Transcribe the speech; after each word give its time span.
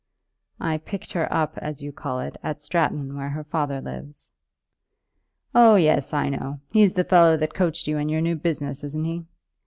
"I 0.59 0.79
picked 0.79 1.11
her 1.11 1.31
up, 1.31 1.59
as 1.59 1.83
you 1.83 1.91
call 1.91 2.21
it, 2.21 2.35
at 2.41 2.59
Stratton, 2.59 3.15
where 3.15 3.29
her 3.29 3.43
father 3.43 3.79
lives." 3.81 4.31
"Oh, 5.53 5.75
yes; 5.75 6.11
I 6.11 6.27
know. 6.29 6.59
He's 6.73 6.93
the 6.93 7.03
fellow 7.03 7.37
that 7.37 7.53
coached 7.53 7.85
you 7.85 7.99
in 7.99 8.09
your 8.09 8.21
new 8.21 8.35
business, 8.35 8.83
isn't 8.83 9.05
he? 9.05 9.27